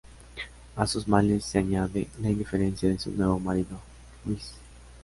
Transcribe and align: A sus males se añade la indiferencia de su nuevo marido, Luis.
A 0.75 0.87
sus 0.87 1.07
males 1.07 1.45
se 1.45 1.59
añade 1.59 2.07
la 2.19 2.31
indiferencia 2.31 2.89
de 2.89 2.97
su 2.97 3.11
nuevo 3.11 3.39
marido, 3.39 3.79
Luis. 4.25 4.55